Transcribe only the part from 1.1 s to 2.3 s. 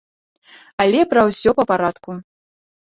пра ўсё па парадку.